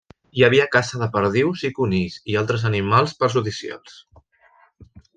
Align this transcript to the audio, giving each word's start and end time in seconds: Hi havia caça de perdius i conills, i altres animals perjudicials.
Hi 0.37 0.43
havia 0.45 0.63
caça 0.75 1.01
de 1.01 1.09
perdius 1.17 1.67
i 1.69 1.71
conills, 1.81 2.17
i 2.33 2.39
altres 2.41 2.67
animals 2.73 3.17
perjudicials. 3.23 4.03